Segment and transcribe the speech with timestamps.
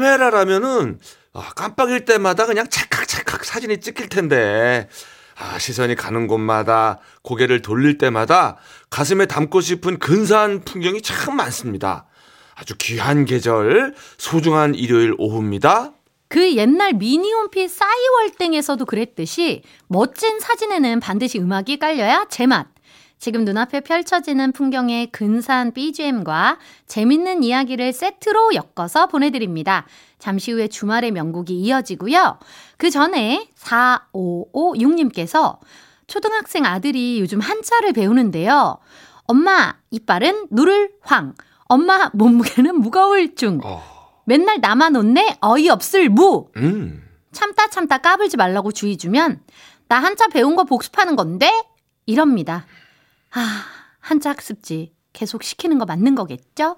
[0.00, 0.98] 카메라라면은
[1.34, 4.88] 아, 깜빡일 때마다 그냥 찰칵찰칵 사진이 찍힐 텐데
[5.38, 8.56] 아, 시선이 가는 곳마다 고개를 돌릴 때마다
[8.88, 12.06] 가슴에 담고 싶은 근사한 풍경이 참 많습니다.
[12.54, 15.92] 아주 귀한 계절, 소중한 일요일 오후입니다.
[16.28, 22.66] 그 옛날 미니홈피 싸이월땡에서도 그랬듯이 멋진 사진에는 반드시 음악이 깔려야 제맛.
[23.20, 29.86] 지금 눈앞에 펼쳐지는 풍경의 근사한 BGM과 재밌는 이야기를 세트로 엮어서 보내드립니다.
[30.18, 32.38] 잠시 후에 주말의 명곡이 이어지고요.
[32.78, 35.58] 그 전에 4556님께서
[36.06, 38.78] 초등학생 아들이 요즘 한자를 배우는데요.
[39.24, 41.34] 엄마, 이빨은 누를 황.
[41.64, 43.60] 엄마, 몸무게는 무거울 중.
[43.62, 43.82] 어.
[44.24, 45.36] 맨날 나만 웃네?
[45.42, 46.48] 어이없을 무.
[46.56, 47.06] 음.
[47.32, 49.42] 참다 참다 까불지 말라고 주의 주면
[49.88, 51.52] 나 한자 배운 거 복습하는 건데?
[52.06, 52.64] 이럽니다.
[53.32, 53.64] 아,
[54.00, 56.76] 한자 학습지 계속 시키는 거 맞는 거겠죠?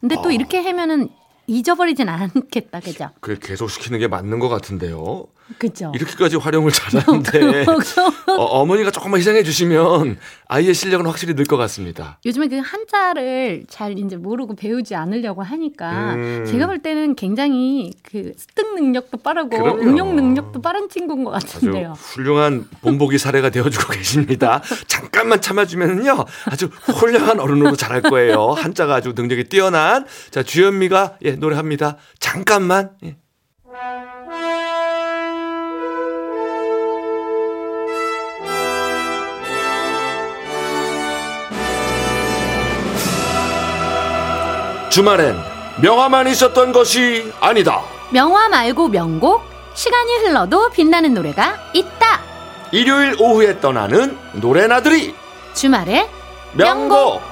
[0.00, 0.32] 근데 또 어.
[0.32, 1.08] 이렇게 하면은
[1.46, 3.10] 잊어버리진 않겠다, 그죠?
[3.20, 5.26] 그게 계속 시키는 게 맞는 것 같은데요.
[5.58, 5.92] 그죠.
[5.94, 7.64] 이렇게까지 활용을 잘하는데
[8.38, 12.18] 어머니가 조금만 희생해 주시면 아이의 실력은 확실히 늘 것 같습니다.
[12.24, 16.44] 요즘에 그 한자를 잘 이제 모르고 배우지 않으려고 하니까 음.
[16.46, 19.82] 제가 볼 때는 굉장히 그 습득 능력도 빠르고 그럼요.
[19.82, 21.94] 응용 능력도 빠른 친구인 것 같은데요.
[21.96, 24.62] 훌륭한 본보기 사례가 되어주고 계십니다.
[24.86, 28.50] 잠깐만 참아주면요 아주 훌륭한 어른으로 자랄 거예요.
[28.52, 31.96] 한자가 아주 능력이 뛰어난 자 주현미가 예 노래합니다.
[32.20, 32.90] 잠깐만.
[33.04, 33.16] 예.
[44.90, 45.36] 주말엔
[45.80, 47.80] 명화만 있었던 것이 아니다.
[48.10, 49.40] 명화 말고 명곡,
[49.72, 52.20] 시간이 흘러도 빛나는 노래가 있다.
[52.72, 55.14] 일요일 오후에 떠나는 노래나들이
[55.54, 56.10] 주말에
[56.54, 57.20] 명곡.
[57.20, 57.22] 명곡.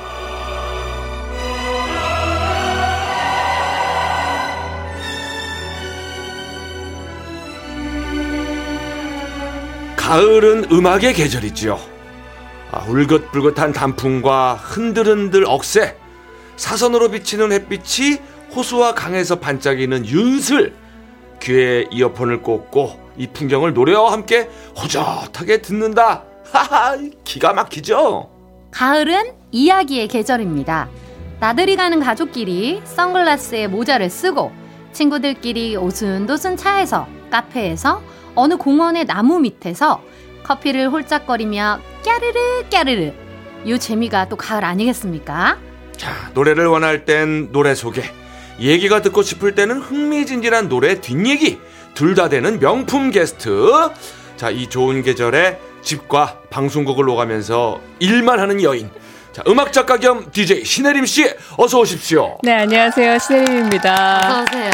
[9.96, 11.78] 가을은 음악의 계절이지요.
[12.70, 15.97] 아, 울긋불긋한 단풍과 흔들흔들 억새,
[16.58, 18.18] 사선으로 비치는 햇빛이
[18.54, 20.74] 호수와 강에서 반짝이는 윤슬.
[21.40, 26.24] 귀에 이어폰을 꽂고 이 풍경을 노래와 함께 호젓하게 듣는다.
[26.52, 28.28] 하하 기가 막히죠?
[28.72, 30.88] 가을은 이야기의 계절입니다.
[31.38, 34.50] 나들이 가는 가족끼리 선글라스에 모자를 쓰고
[34.92, 38.02] 친구들끼리 오순도순 차에서 카페에서
[38.34, 40.02] 어느 공원의 나무 밑에서
[40.42, 43.12] 커피를 홀짝거리며 깨르르 깨르르.
[43.68, 45.67] 요 재미가 또 가을 아니겠습니까?
[45.98, 48.02] 자, 노래를 원할 땐 노래 소개.
[48.60, 51.60] 얘기가 듣고 싶을 때는 흥미진진한 노래 뒷얘기.
[51.94, 53.90] 둘 다 되는 명품 게스트.
[54.36, 58.90] 자, 이 좋은 계절에 집과 방송국을 오가면서 일만 하는 여인.
[59.32, 62.38] 자, 음악 작가 겸 DJ 신혜림 씨 어서 오십시오.
[62.42, 63.18] 네, 안녕하세요.
[63.18, 64.18] 신혜림입니다.
[64.30, 64.70] 어서 오세요.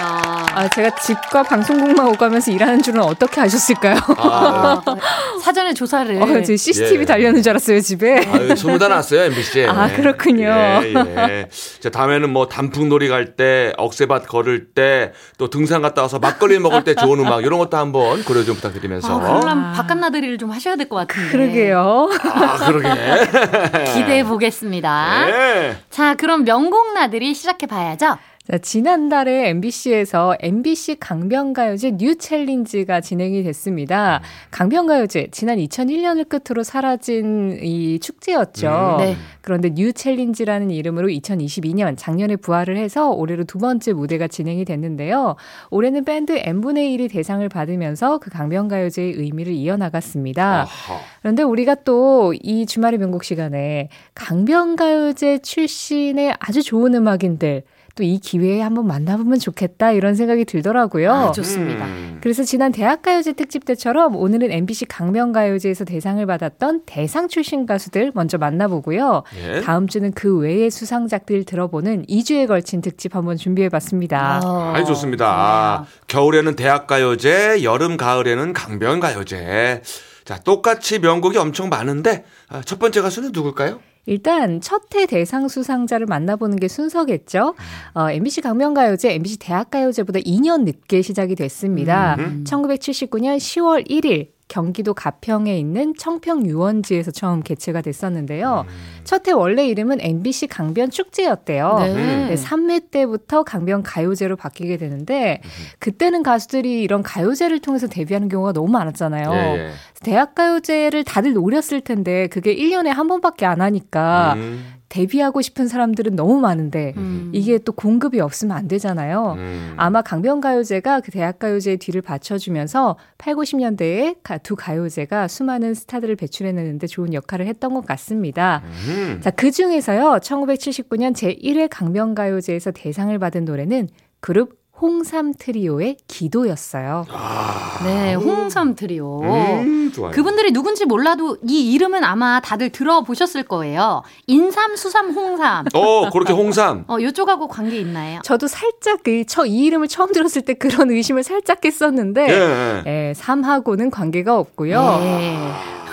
[0.54, 3.96] 아, 제가 집과 방송국만 오가면서 일하는 줄은 어떻게 아셨을까요?
[4.18, 4.80] 아,
[5.42, 6.22] 사전에 조사를.
[6.22, 7.04] 어, 제 CCTV 예.
[7.04, 8.24] 달려는 줄 알았어요, 집에.
[8.26, 9.66] 아, 소문 다 났어요, MBC에.
[9.66, 10.44] 아, 그렇군요.
[10.48, 11.48] 예, 예.
[11.80, 16.84] 자, 다음에는 뭐 단풍놀이 갈 때, 억새밭 걸을 때, 또 등산 갔다 와서 막걸리 먹을
[16.84, 19.20] 때 좋은 음악 이런 것도 한번 고려 좀 부탁드리면서.
[19.20, 21.30] 아, 그럼 바깥 나들이를 좀 하셔야 될 것 같은데.
[21.32, 22.10] 그러게요.
[22.32, 22.88] 아, 그러게.
[23.94, 25.24] 기대해 보겠습니다.
[25.26, 25.76] 네.
[25.90, 28.18] 자, 그럼 명곡 나들이 시작해 봐야죠.
[28.46, 34.20] 자, 지난달에 MBC에서 MBC 강변가요제 뉴 챌린지가 진행이 됐습니다.
[34.50, 38.98] 강변가요제, 지난 2001년을 끝으로 사라진 이 축제였죠.
[39.00, 39.04] 음.
[39.04, 39.16] 네.
[39.40, 45.36] 그런데 뉴 챌린지라는 이름으로 2022년 작년에 부활을 해서 올해로 두 번째 무대가 진행이 됐는데요.
[45.70, 50.62] 올해는 밴드 n분의 1이 대상을 받으면서 그 강변가요제의 의미를 이어나갔습니다.
[50.62, 51.00] 아하.
[51.22, 57.62] 그런데 우리가 또 이 주말의 명곡 시간에 강변가요제 출신의 아주 좋은 음악인들
[57.96, 61.12] 또 이 기회에 한번 만나보면 좋겠다 이런 생각이 들더라고요.
[61.12, 61.84] 아, 좋습니다.
[61.86, 62.18] 음.
[62.20, 69.22] 그래서 지난 대학가요제 특집 때처럼 오늘은 MBC 강변가요제에서 대상을 받았던 대상 출신 가수들 먼저 만나보고요.
[69.38, 69.60] 예?
[69.60, 74.40] 다음 주는 그 외의 수상작들 들어보는 2주에 걸친 특집 한번 준비해봤습니다.
[74.44, 75.26] 아, 아주 좋습니다.
[75.28, 79.82] 아, 겨울에는 대학가요제, 여름 가을에는 강변가요제.
[80.24, 83.80] 자, 똑같이 명곡이 엄청 많은데 아, 첫 번째 가수는 누굴까요?
[84.06, 87.54] 일단 첫해 대상 수상자를 만나보는 게 순서겠죠.
[87.94, 92.16] 어, MBC 강명가요제, MBC 대학가요제보다 2년 늦게 시작이 됐습니다.
[92.18, 92.44] 음.
[92.46, 98.64] 1979년 10월 1일 경기도 가평에 있는 청평 유원지에서 처음 개최가 됐었는데요.
[98.68, 99.00] 음.
[99.02, 101.78] 첫해 원래 이름은 MBC 강변 축제였대요.
[101.80, 102.26] 네.
[102.28, 105.48] 네, 3회 때부터 강변 가요제로 바뀌게 되는데 음.
[105.80, 109.32] 그때는 가수들이 이런 가요제를 통해서 데뷔하는 경우가 너무 많았잖아요.
[109.32, 109.70] 예, 예.
[110.04, 114.64] 대학 가요제를 다들 노렸을 텐데 그게 1년에 한 번밖에 안 하니까 음.
[114.94, 117.30] 데뷔하고 싶은 사람들은 너무 많은데 음.
[117.32, 119.34] 이게 또 공급이 없으면 안 되잖아요.
[119.36, 119.74] 음.
[119.76, 127.46] 아마 강변가요제가 그 대학가요제의 뒤를 받쳐주면서 8, 90년대에 두 가요제가 수많은 스타들을 배출해내는데 좋은 역할을
[127.48, 128.62] 했던 것 같습니다.
[128.88, 129.20] 음.
[129.20, 133.88] 자, 그 중에서요, 1979년 제1회 강변가요제에서 대상을 받은 노래는
[134.20, 137.06] 그룹 홍삼 트리오의 기도였어요.
[137.10, 139.22] 아, 네, 홍삼 트리오.
[139.22, 144.02] 음, 그분들이 누군지 몰라도 이 이름은 아마 다들 들어보셨을 거예요.
[144.26, 145.66] 인삼, 수삼, 홍삼.
[145.74, 146.84] 어, 그렇게 홍삼.
[146.88, 148.20] 어, 요쪽하고 관계 있나요?
[148.24, 153.14] 저도 살짝 그, 저, 이 이름을 처음 들었을 때 그런 의심을 살짝 했었는데, 예, 예
[153.14, 154.98] 삼하고는 관계가 없고요.
[155.02, 155.36] 예.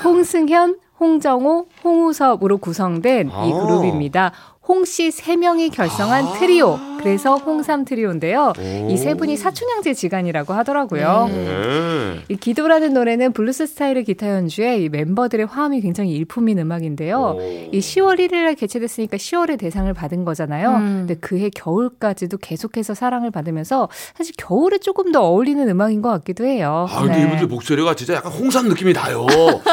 [0.04, 3.42] 홍승현, 홍정호, 홍우섭으로 구성된 이 아.
[3.44, 4.32] 그룹입니다.
[4.68, 6.78] 홍씨 3명이 결성한 아~ 트리오.
[7.02, 8.54] 그래서 홍삼 트리오인데요.
[8.90, 11.28] 이 세 분이 사촌형제 지간이라고 하더라고요.
[11.32, 12.20] 네.
[12.30, 17.38] 이 기도라는 노래는 블루스 스타일의 기타 연주에 이 멤버들의 화음이 굉장히 일품인 음악인데요.
[17.40, 17.42] 오.
[17.72, 20.70] 이 10월 1일에 개최됐으니까 10월에 대상을 받은 거잖아요.
[20.76, 21.06] 음.
[21.08, 26.86] 근데 그해 겨울까지도 계속해서 사랑을 받으면서 사실 겨울에 조금 더 어울리는 음악인 것 같기도 해요.
[26.88, 27.24] 아, 근데 네.
[27.24, 29.26] 이분들 목소리가 진짜 약간 홍삼 느낌이 나요.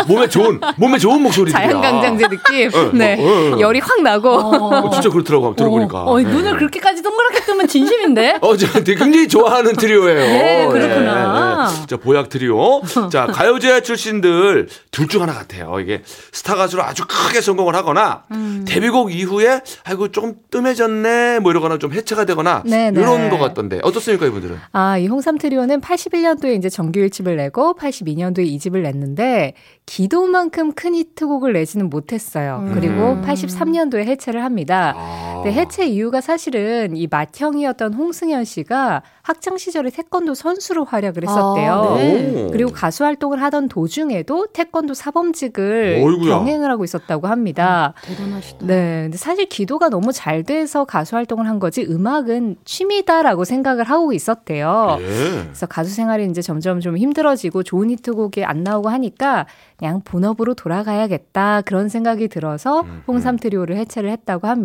[0.08, 2.70] 몸에 좋은, 몸에 좋은 목소리들 자연강장제 느낌.
[2.74, 3.18] 어, 네.
[3.20, 3.60] 어, 어.
[3.60, 4.77] 열이 확 나고.
[4.80, 4.86] 어.
[4.86, 6.04] 어, 진짜 그렇더라고 들어보니까.
[6.04, 8.38] 어, 어, 눈을 그렇게까지 동그랗게 뜨면 진심인데?
[8.42, 10.18] 어, 저 굉장히 좋아하는 트리오예요.
[10.20, 11.68] 네, 그렇구나.
[11.70, 11.86] 네, 네.
[11.86, 12.82] 자, 보약 트리오.
[13.10, 15.80] 자, 가요제 출신들 둘 중 하나 같아요.
[15.80, 16.02] 이게
[16.32, 18.64] 스타 가수로 아주 크게 성공을 하거나 음.
[18.68, 23.00] 데뷔곡 이후에 아이고 조금 뜸해졌네 뭐 이러거나 좀 해체가 되거나 네, 네.
[23.00, 24.56] 이런 것 같던데 어떻습니까 이분들은?
[24.72, 29.54] 아, 이 홍삼 트리오는 81년도에 이제 정규 1집을 내고 82년도에 2집을 냈는데
[29.86, 32.62] 기도만큼 큰 히트곡을 내지는 못했어요.
[32.66, 32.74] 음.
[32.74, 34.67] 그리고 83년도에 해체를 합니다.
[34.74, 35.28] 아.
[35.42, 41.72] 근데 해체 이유가 사실은 이 맏형이었던 홍승현 씨가 학창 시절에 태권도 선수로 활약을 했었대요.
[41.72, 42.48] 아, 네.
[42.50, 46.38] 그리고 가수 활동을 하던 도중에도 태권도 사범직을 어이구야.
[46.38, 47.94] 병행을 하고 있었다고 합니다.
[48.08, 48.66] 음, 대단하시다.
[48.66, 49.02] 네.
[49.04, 54.96] 근데 사실 기도가 너무 잘 돼서 가수 활동을 한 거지 음악은 취미다라고 생각을 하고 있었대요.
[54.98, 55.06] 네.
[55.44, 61.62] 그래서 가수 생활이 이제 점점 좀 힘들어지고 좋은 히트곡이 안 나오고 하니까 그냥 본업으로 돌아가야겠다
[61.62, 63.38] 그런 생각이 들어서 음, 홍삼 음.
[63.38, 64.57] 트리오를 해체를 했다고 합니다.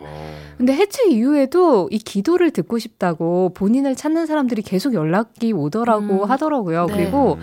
[0.00, 0.30] 어.
[0.56, 6.30] 근데 해체 이후에도 이 기도를 듣고 싶다고 본인을 찾는 사람들이 계속 연락이 오더라고 음.
[6.30, 6.86] 하더라고요.
[6.86, 6.92] 네.
[6.92, 7.40] 그리고 음.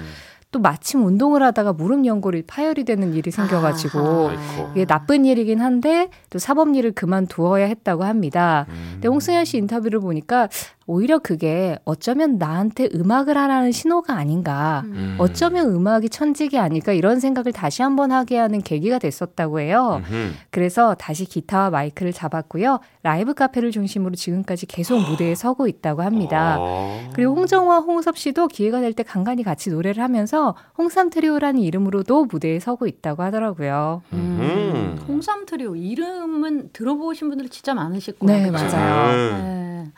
[0.51, 6.09] 또 마침 운동을 하다가 무릎 연골이 파열이 되는 일이 생겨가지고 아, 이게 나쁜 일이긴 한데
[6.29, 8.65] 또 사법 일을 그만두어야 했다고 합니다.
[8.69, 8.89] 음.
[8.93, 10.47] 근데 홍승현 씨 인터뷰를 보니까
[10.89, 14.83] 오히려 그게 어쩌면 나한테 음악을 하라는 신호가 아닌가.
[14.85, 15.15] 음.
[15.19, 20.01] 어쩌면 음악이 천직이 아닐까 이런 생각을 다시 한번 하게 하는 계기가 됐었다고 해요.
[20.09, 20.31] 음흠.
[20.49, 22.79] 그래서 다시 기타와 마이크를 잡았고요.
[23.03, 26.55] 라이브 카페를 중심으로 지금까지 계속 무대에 서고 있다고 합니다.
[26.57, 27.09] 아.
[27.13, 30.36] 그리고 홍정화, 홍섭 씨도 기회가 될 때 간간히 같이 노래를 하면서
[30.77, 34.01] 홍삼 트리오라는 이름으로도 무대에 서고 있다고 하더라고요.
[34.13, 34.97] 음.
[35.07, 38.43] 홍삼 트리오 이름은 들어보신 분들이 진짜 많으실 거예요.
[38.43, 39.41] 네, 맞아요.
[39.43, 39.91] 네.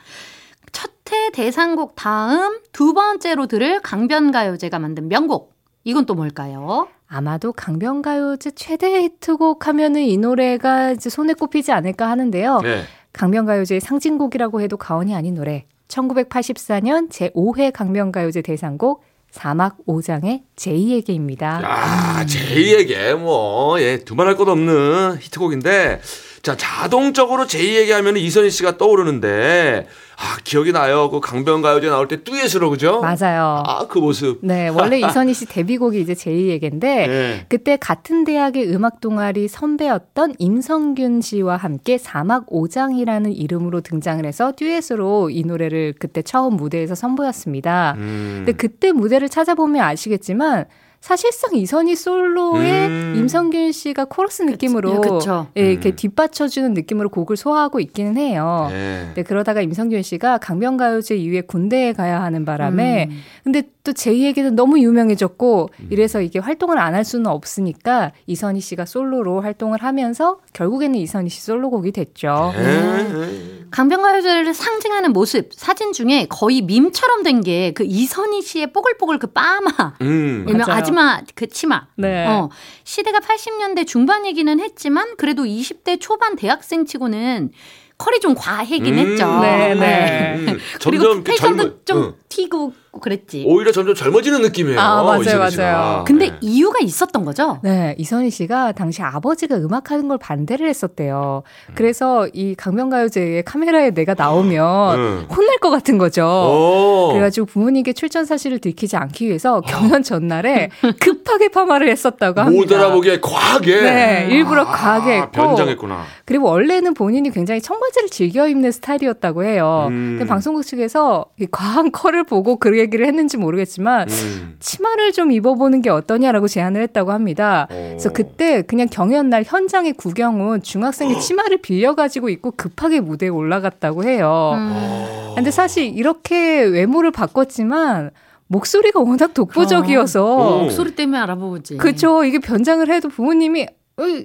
[0.72, 5.52] 첫회 대상곡 다음 두 번째로 들을 강변가요제가 만든 명곡.
[5.84, 6.88] 이건 또 뭘까요?
[7.08, 12.60] 아마도 강변가요제 최대 히트곡 하면은 이 노래가 이제 손에 꼽히지 않을까 하는데요.
[12.60, 12.82] 네.
[13.12, 15.66] 강변가요제의 상징곡이라고 해도 과언이 아닌 노래.
[15.88, 21.62] 1984년 제5회 강변가요제 대상곡 사막 5장의 제이에게입니다.
[21.62, 26.00] 야, 제이에게 뭐, 예, 두말할 것 없는 히트곡인데,
[26.42, 31.10] 자, 자동적으로 제이에게 하면 이선희 씨가 떠오르는데, 아, 기억이 나요.
[31.10, 33.00] 그 강변가요제 나올 때 듀엣으로 그죠?
[33.00, 33.62] 맞아요.
[33.66, 34.38] 아, 그 모습.
[34.42, 37.46] 네, 원래 이선희 씨 데뷔곡이 이제 제2얘기인데 네.
[37.48, 45.30] 그때 같은 대학의 음악 동아리 선배였던 임성균 씨와 함께 사막 오장이라는 이름으로 등장을 해서 듀엣으로
[45.30, 47.94] 이 노래를 그때 처음 무대에서 선보였습니다.
[47.96, 48.42] 음.
[48.44, 50.66] 근데 그때 무대를 찾아보면 아시겠지만
[51.00, 53.14] 사실상 이선희 솔로의 음.
[53.16, 55.96] 임성균 씨가 코러스 느낌으로 그쵸, 예, 이렇게 음.
[55.96, 58.68] 뒷받쳐주는 느낌으로 곡을 소화하고 있기는 해요.
[58.70, 59.10] 네.
[59.14, 63.18] 네, 그러다가 임성균 씨가 강변가요제 이후에 군대에 가야 하는 바람에 음.
[63.44, 65.86] 근데 또 제이에게는 너무 유명해졌고 음.
[65.90, 71.40] 이래서 이게 활동을 안 할 수는 없으니까 이선희 씨가 솔로로 활동을 하면서 결국에는 이선희 씨
[71.42, 72.52] 솔로곡이 됐죠.
[72.54, 73.59] 네.
[73.70, 79.94] 강변가요제를 상징하는 모습 사진 중에 거의 밈처럼 된 게 그 이선희 씨의 뽀글뽀글 그 빠마
[80.02, 80.44] 음.
[80.48, 81.86] 일명 아지마 그 치마.
[81.96, 82.26] 네.
[82.26, 82.50] 어,
[82.84, 87.52] 시대가 80년대 중반이기는 했지만 그래도 20대 초반 대학생 치고는
[87.98, 88.98] 컬이 좀 과해긴 음.
[88.98, 89.40] 했죠.
[89.40, 90.34] 네, 네.
[90.36, 90.58] 음.
[90.82, 92.14] 그리고 패션도 좀 응.
[92.28, 93.44] 튀고 그랬지.
[93.46, 94.80] 오히려 점점 젊어지는 느낌이에요.
[94.80, 96.04] 아, 맞아요, 맞아요.
[96.06, 96.36] 근데 네.
[96.40, 97.60] 이유가 있었던 거죠?
[97.62, 101.42] 네, 이선희 씨가 당시 아버지가 음악하는 걸 반대를 했었대요.
[101.68, 101.72] 음.
[101.76, 105.26] 그래서 이 강변가요제에 카메라에 내가 나오면 음.
[105.30, 106.24] 혼날 것 같은 거죠.
[106.26, 107.08] 오.
[107.12, 110.70] 그래가지고 부모님께 출전 사실을 들키지 않기 위해서 경연 전날에
[111.00, 112.74] 급하게 파마를 했었다고 합니다.
[112.76, 113.80] 못 알아보게 과하게.
[113.82, 115.30] 네, 일부러 아, 과하게 했고.
[115.30, 116.04] 변장했구나.
[116.24, 119.86] 그리고 원래는 본인이 굉장히 청바지를 즐겨 입는 스타일이었다고 해요.
[119.90, 120.16] 음.
[120.18, 124.56] 근데 방송국 측에서 과한 컬을 보고 그 얘기를 했는지 모르겠지만 음.
[124.58, 127.68] 치마를 좀 입어보는 게 어떠냐라고 제안을 했다고 합니다.
[127.70, 127.74] 오.
[127.74, 134.54] 그래서 그때 그냥 경연 날 현장에 구경은 중학생이 치마를 빌려가지고 입고 급하게 무대에 올라갔다고 해요.
[134.56, 135.32] 음.
[135.34, 138.10] 근데 사실 이렇게 외모를 바꿨지만
[138.48, 140.62] 목소리가 워낙 독보적이어서 어.
[140.62, 141.76] 목소리 때문에 알아보지.
[141.76, 142.24] 그렇죠.
[142.24, 143.66] 이게 변장을 해도 부모님이 어,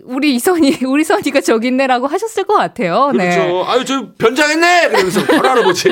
[0.06, 3.12] 우리 이선이, 우리 선이가 저기 있네라고 하셨을 것 같아요.
[3.14, 3.30] 네.
[3.30, 3.40] 그렇죠.
[3.42, 3.64] 네.
[3.68, 4.90] 아유, 저 변장했네!
[4.90, 5.90] 그러면서 바로 알아보지.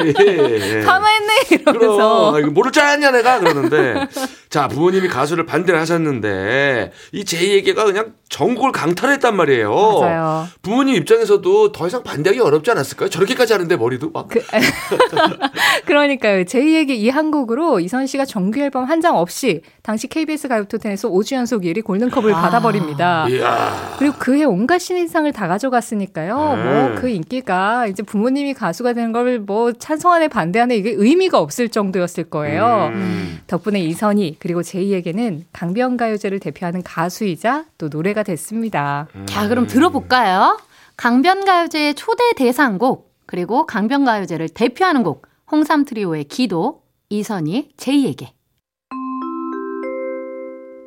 [0.86, 1.34] 파마했네!
[1.52, 2.32] 이러면서.
[2.32, 3.40] 그럼, 아, 모를 줄 알았냐, 내가?
[3.40, 4.08] 그러는데.
[4.50, 9.70] 자, 부모님이 가수를 반대를 하셨는데, 이 제2에게가 그냥 전국을 강탈했단 말이에요.
[10.02, 10.48] 맞아요.
[10.64, 13.10] 부모님 입장에서도 더 이상 반대하기 어렵지 않았을까요?
[13.10, 14.28] 저렇게까지 하는데 머리도 막.
[14.28, 14.42] 그,
[15.86, 16.44] 그러니까요.
[16.46, 21.64] 제2에게 이 한국으로 이선 씨가 정규 앨범 한 장 없이 당시 KBS 가요톱텐에서 5주 연속
[21.64, 22.42] 1위 골든컵을 아.
[22.42, 23.28] 받아버립니다.
[23.30, 23.96] 이야.
[24.00, 26.54] 그리고 그해 온갖 신인상을 다 가져갔으니까요.
[26.56, 26.64] 음.
[26.94, 32.92] 뭐그 인기가 이제 부모님이 가수가 되는 걸 뭐 찬성하네 반대하네 이게 의미가 없을 정도였을 거예요.
[32.94, 33.40] 음.
[33.48, 39.08] 덕분에 이선희 그리고 제2에게는 강변가요제를 대표하는 가수이자 또 노래가 됐습니다.
[39.16, 39.26] 음.
[39.26, 40.60] 자, 그럼 들어볼까요?
[40.98, 48.30] 강변가요제의 초대 대상곡, 그리고 강변가요제를 대표하는 곡, 홍삼 트리오의 기도, 이선희, 제2에게.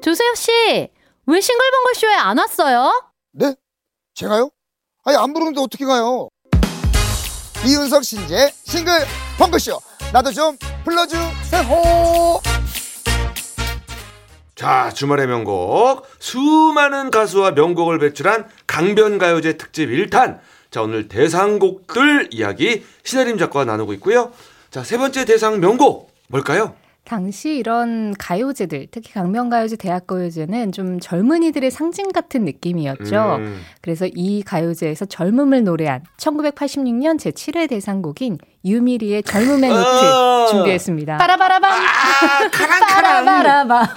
[0.03, 0.51] 조세혁 씨,
[1.27, 3.11] 왜 싱글벙글 쇼에 안 왔어요?
[3.33, 3.55] 네?
[4.15, 4.51] 제가요?
[5.05, 6.29] 아니, 안 부르는데 어떻게 가요?
[7.67, 8.93] 이윤석 신재 싱글
[9.39, 9.81] 벙글쇼.
[10.13, 11.63] 나도 좀 불러주세요.
[14.57, 16.07] 자, 주말의 명곡.
[16.19, 20.39] 수많은 가수와 명곡을 배출한 강변가요제 특집 1탄.
[20.71, 24.33] 자, 오늘 대상곡들 이야기 신혜림 작가와 나누고 있고요.
[24.71, 26.75] 자, 세 번째 대상 명곡 뭘까요?
[27.07, 33.37] 당시 이런 가요제들, 특히 강변가요제, 대학가요제는 좀 젊은이들의 상징 같은 느낌이었죠.
[33.39, 33.61] 음.
[33.81, 41.19] 그래서 이 가요제에서 젊음을 노래한 1986년 제7회 대상곡인 유미리의 젊음의 노트 어~ 준비했습니다.
[41.19, 41.71] 빠라바라밤.
[41.71, 43.95] 아, 빠라바라바.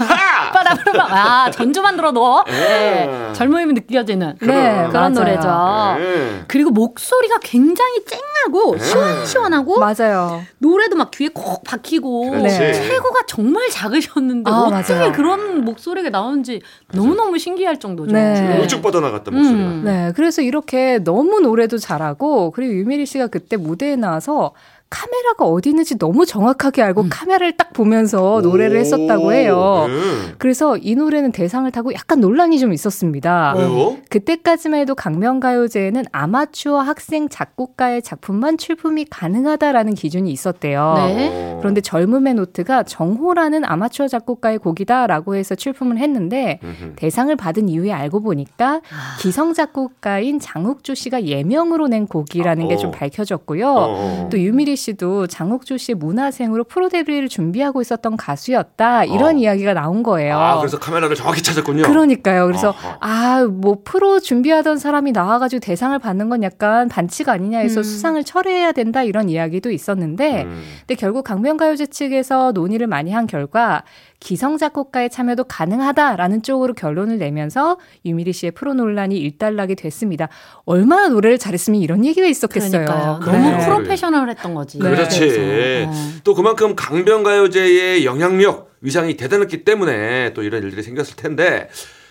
[0.54, 1.12] 빠라바라밤.
[1.12, 2.52] 아, 전주만 들어도 예.
[2.52, 3.34] 네.
[3.34, 5.10] 젊음이 느껴지는 네, 그런 맞아요.
[5.10, 5.96] 노래죠.
[5.98, 6.44] 네.
[6.48, 8.84] 그리고 목소리가 굉장히 쨍하고 네.
[8.84, 10.44] 시원시원하고 맞아요.
[10.60, 12.99] 노래도 막 귀에 콕 박히고 네.
[13.00, 15.12] 체구가 정말 작으셨는데 아, 어떻게 맞아요.
[15.14, 16.62] 그런 목소리가 나오는지
[16.94, 18.12] 너무너무 신기할 정도죠.
[18.12, 18.60] 네.
[18.64, 19.64] 우측 뻗어나갔던 목소리가.
[19.66, 19.82] 음.
[19.86, 20.12] 네.
[20.16, 24.54] 그래서 이렇게 너무 노래도 잘하고 그리고 유미리 씨가 그때 무대에 나와서
[24.90, 27.10] 카메라가 어디 있는지 너무 정확하게 알고 음.
[27.12, 29.86] 카메라를 딱 보면서 노래를 했었다고 해요.
[29.88, 30.34] 네.
[30.40, 33.54] 그래서 이 노래는 대상을 타고 약간 논란이 좀 있었습니다.
[33.56, 33.98] 왜요?
[34.10, 40.94] 그때까지만 해도 강명가요제에는 아마추어 학생 작곡가의 작품만 출품이 가능하다라는 기준이 있었대요.
[40.98, 41.58] 네.
[41.60, 46.94] 그런데 젊음의 노트가 정호라는 아마추어 작곡가의 곡이다라고 해서 출품을 했는데 음흠.
[46.96, 49.18] 대상을 받은 이후에 알고 보니까 아.
[49.20, 52.92] 기성 작곡가인 장욱주 씨가 예명으로 낸 곡이라는 아, 게좀 어.
[52.92, 53.68] 밝혀졌고요.
[53.70, 54.30] 어, 어.
[54.32, 59.04] 또 유미리 씨도 장욱주 씨의 문화생으로 프로 데뷔를 준비하고 있었던 가수였다.
[59.06, 59.38] 이런 어.
[59.38, 60.38] 이야기가 나온 거예요.
[60.38, 61.84] 아, 그래서 카메라를 정확히 찾았군요.
[61.84, 62.46] 그러니까요.
[62.48, 67.82] 그래서 아, 뭐 프로 준비하던 사람이 나와 가지고 대상을 받는 건 약간 반칙 아니냐 해서
[67.82, 67.84] 음.
[67.84, 70.64] 수상을 철회해야 된다 이런 이야기도 있었는데, 음.
[70.80, 73.84] 근데 결국 강변가요제 측에서 논의를 많이 한 결과
[74.20, 80.28] 기성 작곡가의 참여도 가능하다라는 쪽으로 결론을 내면서 유미리 씨의 프로 논란이 일단락이 됐습니다.
[80.66, 82.86] 얼마나 노래를 잘했으면 이런 얘기가 있었겠어요.
[82.86, 83.20] 그러니까요.
[83.20, 83.66] 너무 네.
[83.66, 84.80] 프로페셔널했던 거지.
[84.80, 84.90] 네.
[84.90, 85.86] 그렇지.
[85.88, 85.92] 어.
[86.24, 91.70] 또 그만큼 강변가요제의 영향력 위상이 대단했기 때문에 또 이런 일들이 생겼을 텐데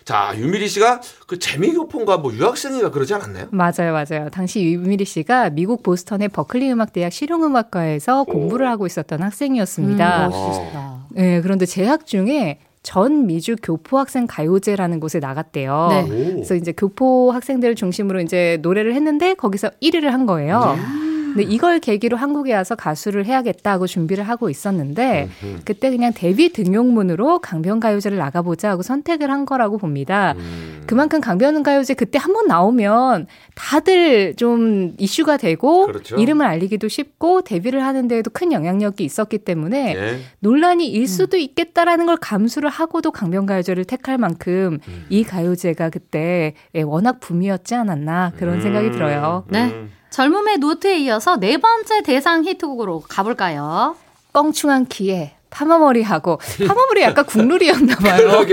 [0.08, 3.48] 자, 유미리 씨가 그 재미교포인가 뭐 유학생이가 그러지 않았나요?
[3.50, 4.30] 맞아요, 맞아요.
[4.32, 10.28] 당시 유미리 씨가 미국 보스턴의 버클리 음악대학 실용음악과에서 공부를 하고 있었던 학생이었습니다.
[10.28, 10.97] 음, 멋있다.
[11.18, 15.88] 네, 그런데 재학 중에 전 미주 교포 학생 가요제라는 곳에 나갔대요.
[15.90, 16.06] 네.
[16.08, 20.76] 그래서 이제 교포 학생들을 중심으로 이제 노래를 했는데 거기서 1위를 한 거예요.
[20.78, 21.08] 음.
[21.34, 25.28] 근데 이걸 계기로 한국에 와서 가수를 해야겠다고 준비를 하고 있었는데
[25.64, 30.34] 그때 그냥 데뷔 등용문으로 강변가요제를 나가보자 하고 선택을 한 거라고 봅니다.
[30.38, 30.82] 음.
[30.86, 36.16] 그만큼 강변가요제 그때 한 번 나오면 다들 좀 이슈가 되고 그렇죠.
[36.16, 40.18] 이름을 알리기도 쉽고 데뷔를 하는 데에도 큰 영향력이 있었기 때문에 예.
[40.40, 41.06] 논란이 일 음.
[41.06, 45.06] 수도 있겠다라는 걸 감수를 하고도 강변가요제를 택할 만큼 음.
[45.08, 46.54] 이 가요제가 그때
[46.84, 49.44] 워낙 붐이었지 않았나 그런 생각이 들어요.
[49.48, 49.64] 네.
[49.72, 49.90] 음.
[50.18, 53.94] 젊음의 노트에 이어서 네 번째 대상 히트곡으로 가볼까요?
[54.32, 58.44] 껑충한 키에 파마머리하고 파마머리 약간 국룰이었나 봐요.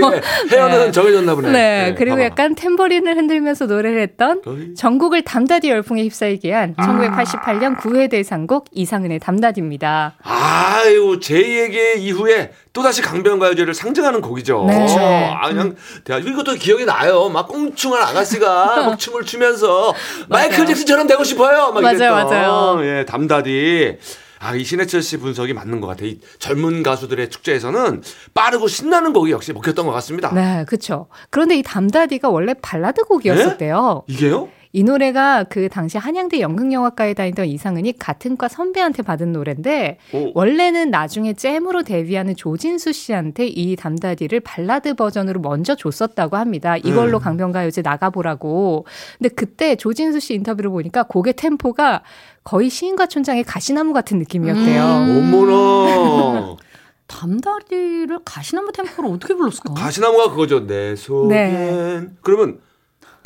[0.50, 0.90] 헤어는 네.
[0.92, 1.50] 정해졌나 보네.
[1.50, 1.58] 네.
[1.90, 1.94] 네.
[1.96, 2.24] 그리고 파마.
[2.26, 4.42] 약간 템버린을 흔들면서 노래를 했던.
[4.76, 6.86] 전국을 담다디 열풍에 휩싸이게 한 아.
[6.86, 10.16] 1988년 9회 대상곡 이상은의 담다디입니다.
[10.22, 14.64] 아유, 제2의 이후에 또다시 강변가요제를 상징하는 곡이죠.
[14.68, 14.74] 네.
[14.76, 14.98] 그렇죠.
[15.00, 15.74] 아, 그냥
[16.04, 17.28] 대학 이것도 기억이 나요.
[17.28, 19.94] 막 껑충한 아가씨가 막 춤을 추면서
[20.28, 21.72] 마이클 잭슨처럼 되고 싶어요.
[21.72, 22.12] 막 맞아요, 이랬던.
[22.30, 22.78] 맞아요.
[22.84, 23.98] 예, 담다디.
[24.38, 26.08] 아, 이 신해철 씨 분석이 맞는 것 같아요.
[26.08, 28.02] 이 젊은 가수들의 축제에서는
[28.34, 30.32] 빠르고 신나는 곡이 역시 먹혔던 것 같습니다.
[30.32, 31.08] 네, 그렇죠.
[31.30, 34.04] 그런데 이 담다디가 원래 발라드 곡이었었대요.
[34.08, 34.14] 네?
[34.14, 34.48] 이게요?
[34.76, 40.32] 이 노래가 그 당시 한양대 연극영화과에 다니던 이상은이 같은 과 선배한테 받은 노래인데 오.
[40.34, 46.76] 원래는 나중에 잼으로 데뷔하는 조진수 씨한테 이 담다디를 발라드 버전으로 먼저 줬었다고 합니다.
[46.76, 47.22] 이걸로 음.
[47.22, 48.84] 강변가요제 나가보라고.
[49.16, 52.02] 근데 그때 조진수 씨 인터뷰를 보니까 곡의 템포가
[52.44, 54.82] 거의 시인과 촌장의 가시나무 같은 느낌이었대요.
[54.82, 55.32] 음.
[55.32, 56.56] 어머나.
[57.08, 59.72] 담다리를 가시나무 템포로 어떻게 불렀을까?
[59.72, 60.66] 가시나무가 그거죠.
[60.66, 61.28] 내 속엔.
[61.28, 62.06] 네.
[62.20, 62.65] 그러면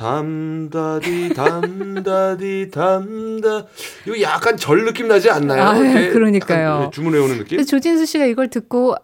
[0.00, 3.66] 담다디 담다디 담다
[4.06, 5.62] 이거 약간 절 느낌 나지 않나요?
[5.62, 6.90] 아, 그러니까요.
[6.92, 7.62] 주문해 오는 느낌.
[7.62, 8.98] 조진수 씨가 이걸 듣고 아,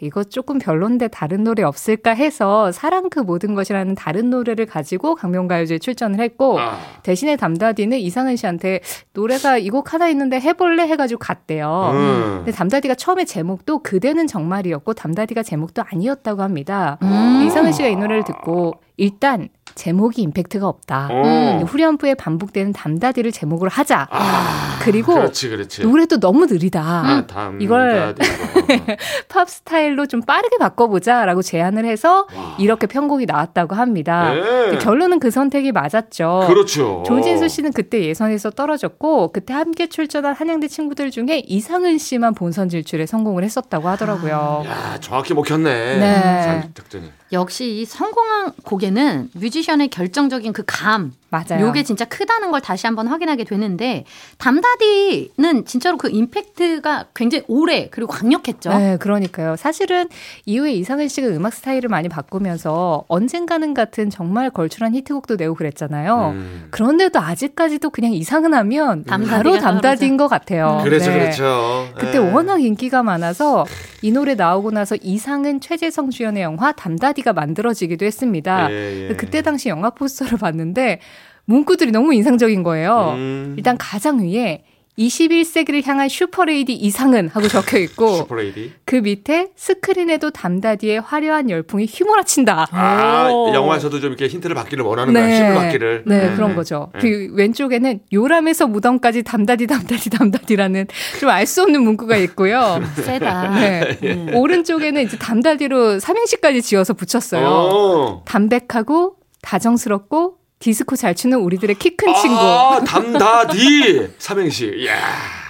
[0.00, 5.78] 이거 조금 별론데 다른 노래 없을까 해서 사랑 그 모든 것이라는 다른 노래를 가지고 강명가요제에
[5.78, 6.78] 출전을 했고 아.
[7.02, 8.80] 대신에 담다디는 이상은 씨한테
[9.12, 11.90] 노래가 이 곡 하나 있는데 해볼래 해가지고 갔대요.
[11.94, 12.32] 음.
[12.38, 16.98] 근데 담다디가 처음에 제목도 그대는 정말이었고 담다디가 제목도 아니었다고 합니다.
[17.02, 17.44] 음.
[17.46, 21.08] 이상은 씨가 이 노래를 듣고 일단 제목이 임팩트가 없다.
[21.10, 24.08] 음, 후렴부에 반복되는 담다디를 제목으로 하자.
[24.10, 25.82] 아, 그리고 그렇지, 그렇지.
[25.82, 26.82] 노래도 너무 느리다.
[26.82, 28.14] 아, 이걸
[29.28, 32.56] 팝 스타일로 좀 빠르게 바꿔보자라고 제안을 해서 와.
[32.58, 34.32] 이렇게 편곡이 나왔다고 합니다.
[34.32, 34.78] 네.
[34.78, 36.44] 결론은 그 선택이 맞았죠.
[36.48, 37.02] 그렇죠.
[37.06, 43.06] 조진수 씨는 그때 예선에서 떨어졌고 그때 함께 출전한 한양대 친구들 중에 이상은 씨만 본선 진출에
[43.06, 44.64] 성공을 했었다고 하더라고요.
[44.66, 45.98] 야, 정확히 먹혔네.
[45.98, 46.70] 네.
[46.74, 47.10] 작전이.
[47.32, 51.66] 역시 이 성공한 곡에는 뮤 지션의 결정적인 그 감, 맞아요.
[51.66, 54.04] 요게 진짜 크다는 걸 다시 한번 확인하게 되는데
[54.38, 58.70] 담다디는 진짜로 그 임팩트가 굉장히 오래 그리고 강력했죠.
[58.70, 59.56] 네, 그러니까요.
[59.56, 60.08] 사실은
[60.46, 66.30] 이후에 이상은 씨가 음악 스타일을 많이 바꾸면서 언젠가는 같은 정말 걸출한 히트곡도 내고 그랬잖아요.
[66.34, 66.68] 음.
[66.70, 70.80] 그런데도 아직까지도 그냥 이상은 하면 바로 담다디인 것 같아요.
[70.82, 71.18] 그렇죠, 네.
[71.20, 71.88] 그렇죠.
[71.96, 72.32] 그때 네.
[72.32, 73.66] 워낙 인기가 많아서
[74.02, 78.70] 이 노래 나오고 나서 이상은 최재성 주연의 영화 담다디가 만들어지기도 했습니다.
[78.72, 79.14] 예, 예.
[79.14, 81.00] 그때 당시 영화 포스터를 봤는데
[81.44, 83.14] 문구들이 너무 인상적인 거예요.
[83.16, 83.54] 음.
[83.56, 84.62] 일단 가장 위에
[84.98, 88.72] 21세기를 향한 super lady 이상은 하고 적혀 있고 Super lady?
[88.84, 92.68] 그 밑에 스크린에도 담다디의 화려한 열풍이 휘몰아친다.
[92.70, 95.20] 아, 영화에서도 좀 이렇게 힌트를 받기를 원하는 네.
[95.20, 95.36] 거야.
[95.36, 96.02] 힘을 받기를.
[96.06, 96.34] 네, 네.
[96.36, 96.90] 그런 거죠.
[96.94, 97.00] 네.
[97.00, 100.86] 그 왼쪽에는 요람에서 무덤까지 담다디 담다디 담다디라는
[101.18, 102.80] 좀 알 수 없는 문구가 있고요.
[103.02, 103.58] 세다.
[103.58, 103.98] 네.
[104.02, 104.30] 음.
[104.34, 107.46] 오른쪽에는 이제 담다디로 삼행시까지 지어서 붙였어요.
[107.46, 108.22] 오.
[108.26, 112.36] 담백하고 다정스럽고 디스코 잘 추는 우리들의 키큰 아, 친구.
[112.38, 114.86] 아, 담다디 삼행시.
[114.86, 114.94] 야.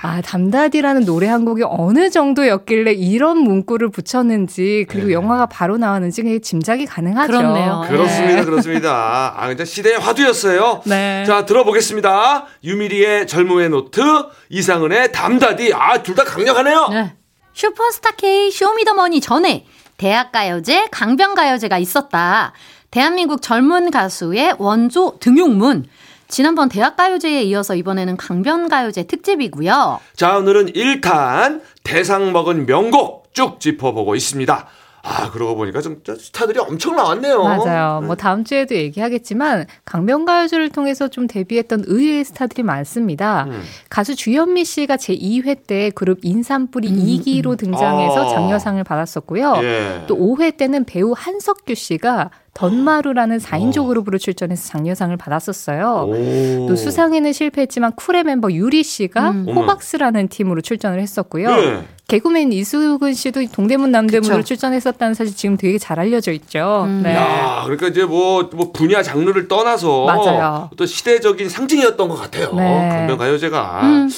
[0.03, 5.14] 아, 담다디라는 노래 한 곡이 어느 정도였길래 이런 문구를 붙였는지 그리고 네.
[5.14, 7.33] 영화가 바로 나왔는지 짐작이 가능하죠.
[7.33, 7.85] 그렇네요.
[7.88, 8.37] 그렇습니다.
[8.37, 8.44] 네.
[8.44, 9.35] 그렇습니다.
[9.37, 10.83] 아, 진짜 시대의 화두였어요.
[10.87, 11.24] 네.
[11.26, 12.46] 자, 들어보겠습니다.
[12.62, 14.00] 유미리의 젊음의 노트,
[14.48, 15.72] 이상은의 담다디.
[15.74, 16.87] 아, 둘 다 강력하네요.
[16.90, 17.14] 네.
[17.53, 22.53] 슈퍼스타 K 쇼미더머니 전에 대학가요제, 강변가요제가 있었다.
[22.90, 25.85] 대한민국 젊은 가수의 원조 등용문.
[26.26, 30.00] 지난번 대학가요제에 이어서 이번에는 강변가요제 특집이고요.
[30.14, 34.68] 자, 오늘은 1탄 대상 먹은 명곡 쭉 짚어보고 있습니다.
[35.03, 37.42] 아, 그러고 보니까 좀 스타들이 엄청 나왔네요.
[37.42, 38.00] 맞아요.
[38.00, 38.07] 네.
[38.07, 43.44] 뭐 다음 주에도 얘기하겠지만 강변가요제를 통해서 좀 데뷔했던 의외의 스타들이 많습니다.
[43.48, 43.62] 음.
[43.88, 46.96] 가수 주현미 씨가 제 2회 때 그룹 인삼뿌리 음.
[46.96, 48.35] 2기로 등장해서 아.
[48.35, 49.61] 장려상을 받았었고요.
[49.62, 50.05] 예.
[50.07, 53.87] 또 5회 때는 배우 한석규 씨가 던마루라는 4인조 어.
[53.87, 56.07] 그룹으로 출전해서 장려상을 받았었어요.
[56.09, 56.67] 오.
[56.69, 59.47] 또 수상에는 실패했지만 쿨의 멤버 유리 씨가 음.
[59.49, 61.55] 호박스라는 팀으로 출전을 했었고요.
[61.55, 61.85] 네.
[62.09, 64.47] 개그맨 이수근 씨도 동대문 남대문으로 그쵸.
[64.49, 66.83] 출전했었다는 사실 지금 되게 잘 알려져 있죠.
[66.87, 67.03] 음.
[67.05, 67.15] 네.
[67.15, 70.71] 야, 그러니까 이제 뭐, 뭐 분야 장르를 떠나서 맞아요.
[70.77, 72.53] 또 시대적인 상징이었던 것 같아요.
[72.55, 72.89] 네.
[72.89, 73.81] 강변 가요제가.
[73.85, 74.09] 음.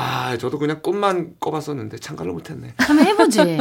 [0.00, 2.74] 아, 저도 그냥 꿈만 꿔봤었는데 참가를 못했네.
[2.78, 3.58] 한번 해보지.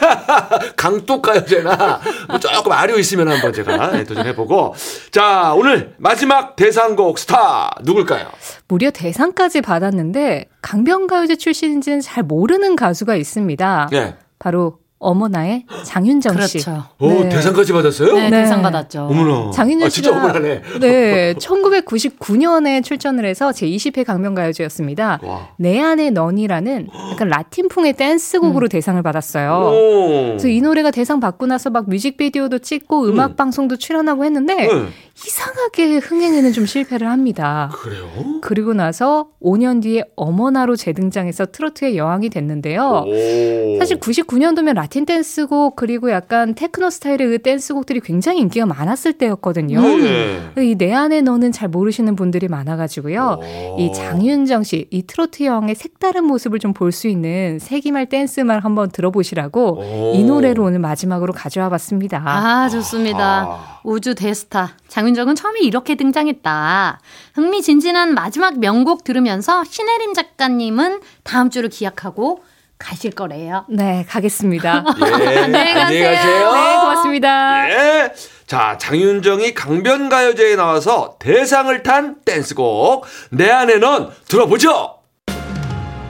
[0.74, 4.74] 강독가요 제나 뭐 조금 아려 있으면 한번 제가 네, 도전해보고.
[5.10, 8.30] 자, 오늘 마지막 대상곡 스타 누굴까요?
[8.68, 13.88] 무려 대상까지 받았는데 강변가요제 출신인지는 잘 모르는 가수가 있습니다.
[13.90, 14.16] 네.
[14.38, 16.58] 바로 어머나의 장윤정 씨.
[16.58, 16.84] 그렇죠.
[16.98, 17.30] 오, 네.
[17.30, 18.12] 대상까지 받았어요?
[18.12, 19.08] 네, 네, 대상 받았죠.
[19.10, 19.50] 어머나.
[19.50, 20.62] 장윤정 아, 진짜 어머나네.
[20.78, 25.20] 네, 1999년에 출전을 해서 제 20회 강변가요제였습니다.
[25.22, 25.48] 와.
[25.56, 28.68] 내 안의 넌이라는 약간 라틴풍의 댄스곡으로 음.
[28.68, 29.72] 대상을 받았어요.
[29.72, 30.08] 오.
[30.28, 33.36] 그래서 이 노래가 대상 받고 나서 막 뮤직비디오도 찍고 음악 음.
[33.36, 34.92] 방송도 출연하고 했는데 음.
[35.26, 37.70] 이상하게 흥행에는 좀 실패를 합니다.
[37.74, 38.08] 그래요?
[38.40, 43.04] 그리고 나서 5년 뒤에 어머나로 재등장해서 트로트의 여왕이 됐는데요.
[43.06, 43.78] 오.
[43.78, 49.80] 사실 99년도면 라틴 댄스곡 그리고 약간 테크노 스타일의 그 댄스곡들이 굉장히 인기가 많았을 때였거든요.
[49.80, 50.52] 네.
[50.58, 53.40] 이 내 안의 넌은 잘 모르시는 분들이 많아가지고요.
[53.40, 53.76] 오.
[53.78, 58.90] 이 장윤정 씨, 이 트로트 여왕의 색다른 모습을 좀 볼 수 있는 세기말 댄스만 한번
[58.90, 60.12] 들어보시라고 오.
[60.14, 62.22] 이 노래로 오늘 마지막으로 가져와 봤습니다.
[62.24, 63.42] 아, 좋습니다.
[63.48, 63.80] 아.
[63.84, 67.00] 우주 대스타 장윤정은 처음에 이렇게 등장했다.
[67.34, 72.42] 흥미진진한 마지막 명곡 들으면서 신혜림 작가님은 다음 주를 기약하고
[72.76, 73.64] 가실 거래요.
[73.68, 74.84] 네, 가겠습니다.
[75.00, 76.52] 예, 안녕히 가세요.
[76.52, 77.70] 네, 고맙습니다.
[77.70, 78.12] 예.
[78.46, 84.96] 자, 장윤정이 강변가요제에 나와서 대상을 탄 댄스곡 내 안에 는 들어보죠.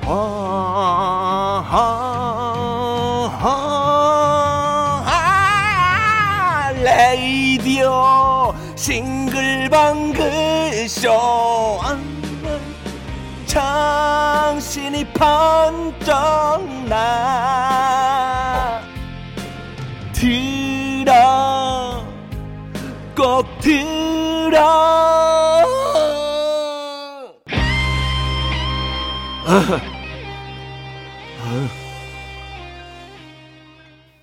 [0.07, 2.40] 아, 아,
[8.01, 9.71] 레이디오 싱글벙글쇼.
[13.49, 18.81] 당신이 번쩍 나.
[20.13, 22.05] 들어.
[23.17, 23.81] 꼭 들어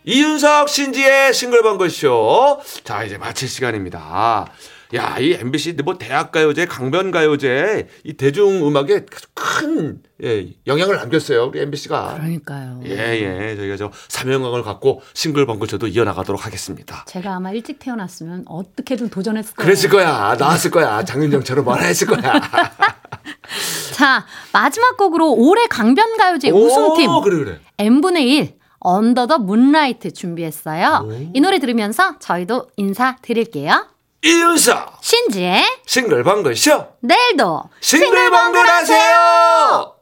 [0.07, 4.47] 이윤석 신지의 싱글벙글쇼 자 이제 마칠 시간입니다
[4.95, 11.47] 야, 이 MBC 뭐 대학가요제, 강변가요제 이 대중음악에 큰 예, 영향을 남겼어요.
[11.47, 12.13] 우리 MBC가.
[12.13, 12.79] 그러니까요.
[12.85, 13.55] 예, 예.
[13.57, 17.03] 저희가 저 사명감을 갖고 싱글벙글쇼도 이어나가도록 하겠습니다.
[17.05, 19.65] 제가 아마 일찍 태어났으면 어떻게든 도전했을 거예요.
[19.65, 20.37] 그랬을 거야.
[20.39, 21.03] 나왔을 거야.
[21.03, 22.39] 장윤정처럼 말했을 거야.
[23.93, 27.09] 자, 마지막 곡으로 올해 강변가요제 우승팀.
[27.25, 27.59] 그래, 그래.
[27.77, 28.57] N분의 1.
[28.79, 31.05] 언더 더 문라이트 준비했어요.
[31.07, 31.29] 오.
[31.33, 33.87] 이 노래 들으면서 저희도 인사드릴게요.
[34.23, 39.93] 이윤석 신지의 싱글벙글쇼 내일도 싱글벙글 하세요